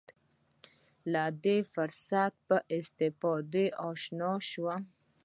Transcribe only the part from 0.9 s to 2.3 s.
له دې فرصته